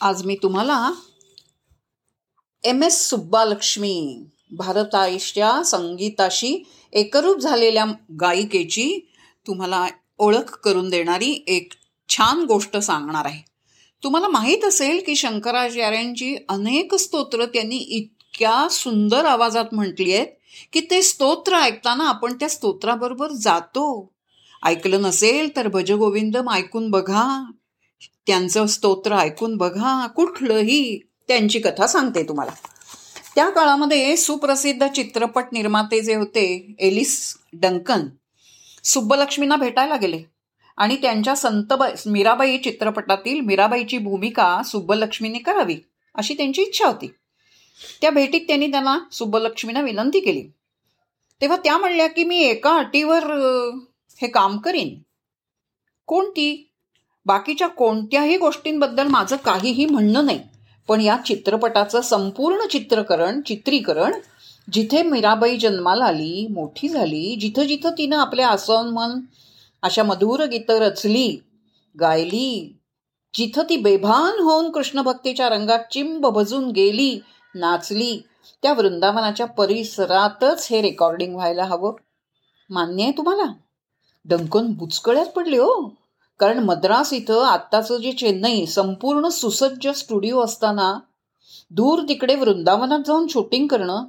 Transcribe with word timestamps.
आज 0.00 0.24
मी 0.24 0.36
तुम्हाला 0.42 0.92
M 2.64 2.82
S 2.82 3.08
सुब्बालक्ष्मी 3.08 4.24
भारताच्या 4.50 5.62
संगीताशी 5.62 6.68
एकरूप 6.92 7.38
झालेल्या 7.38 7.84
गायिकेची 8.20 9.08
तुम्हाला 9.46 9.86
ओळख 10.18 10.58
करून 10.64 10.88
देणारी 10.88 11.44
एक 11.46 11.72
छान 12.08 12.44
गोष्ट 12.44 12.76
सांगणार 12.76 13.24
आहे. 13.24 13.42
तुम्हाला 14.04 14.28
माहीत 14.28 14.64
असेल 14.64 15.02
की 15.06 15.16
शंकराचार्यांची 15.16 16.36
अनेक 16.48 16.94
स्तोत्र 16.94 17.44
त्यांनी 17.44 17.76
इतक्या 17.76 18.68
सुंदर 18.70 19.24
आवाजात 19.24 19.74
म्हटली 19.74 20.14
आहेत 20.14 20.26
की 20.72 20.80
ते 20.80 21.02
स्तोत्र 21.02 21.54
ऐकताना 21.54 22.08
आपण 22.08 22.32
त्या 22.32 22.48
स्तोत्राबरोबर 22.48 23.30
जातो. 23.30 24.12
ऐकलं 24.64 25.02
नसेल 25.02 25.56
तर 25.56 25.68
भजगोविंदम 25.68 26.50
ऐकून 26.50 26.90
बघा. 26.90 27.50
त्यांचं 28.26 28.66
स्तोत्र 28.66 29.16
ऐकून 29.16 29.56
बघा 29.56 30.06
कुठलंही 30.06 30.98
त्यांची 31.28 31.58
कथा 31.58 31.86
सांगते 31.86 32.28
तुम्हाला. 32.28 32.52
त्या 33.34 33.48
काळामध्ये 33.48 34.16
सुप्रसिद्ध 34.16 34.86
चित्रपट 34.86 35.44
निर्माते 35.52 36.00
जे 36.00 36.14
होते 36.14 36.74
एलिस 36.78 37.38
डंकन 37.52 38.00
सुब्बलक्ष्मींना 38.84 39.56
भेटायला 39.56 39.96
गेले. 39.96 40.22
आणि 40.76 40.96
त्यांच्या 40.96 41.36
संतबाई 41.36 41.92
मीराबाई 42.06 42.58
चित्रपटातील 42.58 43.40
मीराबाईची 43.40 43.98
भूमिका 43.98 44.62
सुब्बलक्ष्मीने 44.64 45.38
करावी 45.38 45.76
अशी 46.14 46.34
त्यांची 46.34 46.62
इच्छा 46.62 46.86
होती. 46.86 47.14
त्या 48.00 48.10
भेटीत 48.10 48.40
त्यांनी 48.40 48.66
त्यांना 48.66 48.98
सुब्बलक्ष्मीना 49.12 49.80
विनंती 49.80 50.20
केली. 50.20 50.42
तेव्हा 51.40 51.56
त्या 51.56 51.78
म्हणल्या 51.78 52.06
की 52.06 52.24
मी 52.24 52.38
एका 52.38 52.70
अटीवर 52.70 53.24
हे 54.22 54.28
काम 54.28 54.58
करीन. 54.58 54.98
कोणती 56.06 56.67
बाकीच्या 57.28 57.68
कोणत्याही 57.68 58.36
गोष्टींबद्दल 58.36 59.06
माझं 59.06 59.36
काहीही 59.36 59.86
म्हणणं 59.86 60.26
नाही. 60.26 60.40
पण 60.88 61.00
या 61.00 61.16
चित्रपटाचं 61.26 62.00
संपूर्ण 62.00 62.66
चित्रकरण 62.66 63.40
चित्रीकरण 63.40 64.14
जिथे 64.72 65.02
मीराबाई 65.02 65.58
जन्माला 65.58 66.04
आली 66.04 66.46
मोठी 66.50 66.88
झाली 66.88 67.36
जिथं 67.36 67.62
जिथं 67.62 67.90
तिनं 67.98 68.16
आपल्या 68.16 68.54
मन 68.90 69.20
अशा 69.82 70.02
मधुर 70.02 70.44
गीतं 70.44 70.78
रचली 70.78 71.38
गायली 72.00 72.76
जिथं 73.34 73.62
ती 73.68 73.76
बेभान 73.76 74.40
होऊन 74.40 74.70
कृष्णभक्तीच्या 74.70 75.48
रंगात 75.48 75.92
चिंब 75.92 76.26
भजून 76.26 76.70
गेली 76.70 77.20
नाचली 77.54 78.20
त्या 78.62 78.72
वृंदावनाच्या 78.72 79.46
परिसरातच 79.46 80.68
हे 80.70 80.82
रेकॉर्डिंग 80.82 81.34
व्हायला 81.34 81.64
हवं. 81.64 81.92
मान्य 82.70 83.02
आहे 83.02 83.12
तुम्हाला? 83.12 83.52
डंकन 84.24 84.66
बुचकळ्यात 84.66 85.26
पडले 85.26 85.58
हो. 85.58 85.97
कारण 86.40 86.58
मद्रास 86.58 87.12
इथं 87.12 87.44
आत्ताचं 87.44 87.96
जे 87.96 88.12
चेन्नई 88.12 88.66
संपूर्ण 88.66 89.28
सुसज्ज 89.28 89.88
स्टुडिओ 89.88 90.40
असताना 90.40 90.98
दूर 91.70 92.02
तिकडे 92.08 92.34
वृंदावनात 92.34 92.98
जाऊन 93.06 93.26
शूटिंग 93.26 93.66
करणं 93.66 94.04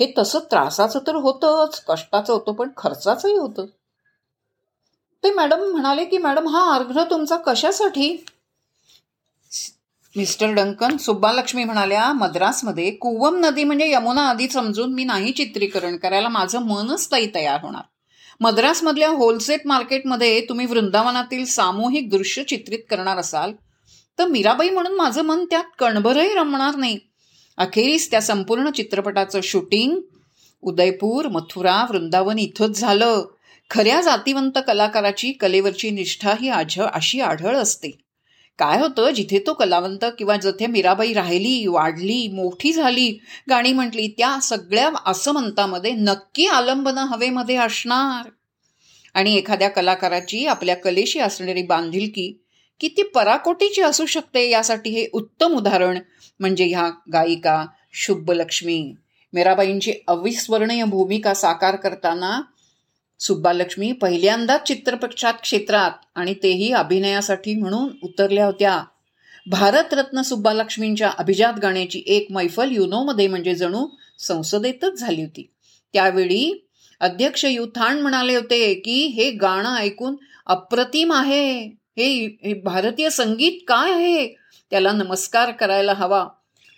हे 0.00 0.12
तसं 0.18 0.38
त्रासाचं 0.38 0.98
तर 1.06 1.14
होतंच 1.14 1.84
कष्टाचं 1.88 2.32
होतं 2.32 2.52
पण 2.52 2.68
खर्चाचंही 2.76 3.36
होतं. 3.36 3.66
ते 5.24 5.30
मॅडम 5.30 5.60
म्हणाले 5.60 6.04
की 6.04 6.18
मॅडम 6.18 6.48
हा 6.48 6.74
अर्घ 6.74 6.98
तुमचा 7.10 7.36
कशासाठी? 7.36 8.24
मिस्टर 10.16 10.46
डंकन 10.46 10.96
सुब्बालक्ष्मी 10.96 11.64
म्हणाल्या 11.64 12.12
मद्रासमध्ये 12.12 12.90
कुवम 12.90 13.36
नदी 13.36 13.64
म्हणजे 13.64 13.92
यमुना 13.92 14.28
आधी 14.28 14.48
समजून 14.48 14.94
मी 14.94 15.04
नाही 15.04 15.32
चित्रीकरण 15.32 15.96
करायला 15.96 16.28
माझं 16.28 16.58
मनच 16.58 17.12
ताई 17.12 17.26
तयार 17.34 17.60
होणार. 17.62 17.82
मद्रासमधल्या 18.40 19.08
होलसेल 19.08 19.58
मार्केटमध्ये 19.64 20.40
तुम्ही 20.40 20.66
वृंदावनातील 20.66 21.44
सामूहिक 21.44 22.10
दृश्य 22.10 22.42
चित्रित 22.42 22.78
करणार 22.90 23.18
असाल 23.18 23.52
तर 24.18 24.26
मीराबाई 24.26 24.70
म्हणून 24.70 24.96
माझं 24.96 25.22
मन 25.22 25.44
त्यात 25.44 25.64
कणभरही 25.78 26.34
रमणार 26.34 26.76
नाही. 26.76 26.98
अखेरीस 27.56 28.10
त्या 28.10 28.22
संपूर्ण 28.22 28.70
चित्रपटाचं 28.70 29.40
शूटिंग 29.42 30.00
उदयपूर 30.62 31.28
मथुरा 31.28 31.86
वृंदावन 31.90 32.38
इथंच 32.38 32.80
झालं. 32.80 33.24
खऱ्या 33.70 34.00
जातीवंत 34.00 34.58
कलाकाराची 34.66 35.32
कलेवरची 35.32 35.90
निष्ठा 35.90 36.34
ही 36.40 36.48
आझ 36.48 36.80
अशी 36.80 37.20
आढळ 37.20 37.56
असते. 37.56 38.07
काय 38.58 38.78
होतं? 38.78 39.10
जिथे 39.10 39.38
तो 39.46 39.52
कलावंत 39.52 40.04
किंवा 40.18 40.36
जिथे 40.36 40.66
मीराबाई 40.66 41.12
राहिली 41.12 41.66
वाढली 41.66 42.28
मोठी 42.28 42.72
झाली 42.72 43.18
गाणी 43.48 43.72
म्हटली 43.72 44.08
त्या 44.08 44.38
सगळ्या 44.42 44.90
असमंतामध्ये 45.06 45.92
नक्की 45.92 46.46
आलंबनं 46.46 47.00
हवेमध्ये 47.00 47.56
असणार. 47.56 48.30
आणि 49.14 49.34
एखाद्या 49.34 49.68
कलाकाराची 49.68 50.46
आपल्या 50.46 50.76
कलेशी 50.76 51.18
असणारी 51.18 51.62
बांधिलकी 51.62 52.44
किती 52.80 53.02
पराकोटीची 53.02 53.82
असू 53.82 54.06
शकते 54.06 54.50
यासाठी 54.50 54.90
हे 54.90 55.06
उत्तम 55.12 55.52
उदाहरण 55.52 55.98
म्हणजे 56.40 56.64
ह्या 56.64 56.90
गायिका 57.12 57.66
शुभलक्ष्मी. 57.92 58.94
मीराबाईंची 59.32 59.92
अविस्मरणीय 60.08 60.84
भूमिका 60.84 61.34
साकार 61.34 61.76
करताना 61.76 62.40
सुब्बालक्ष्मी 63.20 63.92
पहिल्यांदाच 63.92 64.62
चित्रपक्षात 64.66 65.34
क्षेत्रात 65.42 65.90
आणि 66.14 66.34
तेही 66.34 66.72
अभिनयासाठी 66.72 67.54
म्हणून 67.54 67.88
उतरल्या 68.02 68.46
होत्या. 68.46 68.84
भारतरत्न 69.46 70.22
सुब्बालक्ष्मींच्या 70.22 71.10
अभिजात 71.18 71.52
गाण्याची 71.62 72.02
एक 72.06 72.26
मैफल 72.30 72.68
युनोमध्ये 72.70 73.26
म्हणजे 73.26 73.54
जणू 73.54 73.86
संसदेतच 74.18 75.00
झाली 75.00 75.22
होती. 75.22 75.50
त्यावेळी 75.92 76.66
अध्यक्ष 77.00 77.44
युथान 77.44 78.00
म्हणाले 78.00 78.36
होते 78.36 78.74
की 78.74 79.06
हे 79.06 79.30
गाणं 79.30 79.76
ऐकून 79.76 80.16
अप्रतिम 80.46 81.12
आहे. 81.12 81.64
हे 81.68 82.36
भारतीय 82.64 83.10
संगीत 83.10 83.52
काय 83.68 83.92
आहे? 83.92 84.28
त्याला 84.70 84.92
नमस्कार 84.92 85.50
करायला 85.50 85.92
हवा. 85.92 86.28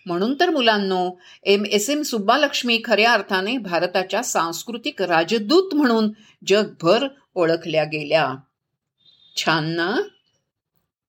म्हणून 0.07 0.35
तर 0.41 0.51
मुलांनो 0.51 1.11
एम 1.43 1.65
एस 1.65 1.91
एम 1.91 2.03
सुब्बालक्ष्मी 2.03 2.81
खऱ्या 2.85 3.13
अर्थाने 3.13 3.59
भारताच्या 3.59 4.23
सांस्कृतिक 4.23 5.03
राजदूत 5.03 5.75
म्हणून 5.75 6.11
जगभर 6.47 7.07
ओळखल्या 7.35 7.85
गेल्या. 7.85 8.35
छान 9.37 9.65
ना? 9.65 9.97